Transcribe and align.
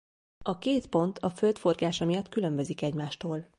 A 0.45 0.57
két 0.57 0.87
pont 0.87 1.17
a 1.19 1.29
Föld 1.29 1.57
forgása 1.57 2.05
miatt 2.05 2.29
különbözik 2.29 2.81
egymástól. 2.81 3.45